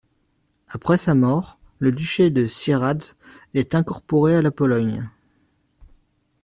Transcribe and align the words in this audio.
Après 0.67 0.97
sa 0.97 1.13
mort, 1.13 1.59
le 1.77 1.91
duché 1.91 2.31
de 2.31 2.47
Sieradz 2.47 3.17
est 3.53 3.75
incorporé 3.75 4.35
à 4.35 4.41
la 4.41 4.49
Pologne. 4.49 5.07